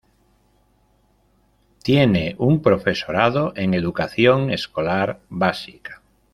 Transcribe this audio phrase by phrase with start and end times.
[1.83, 6.01] Tiene un Profesorado en Educación Escolar Básica.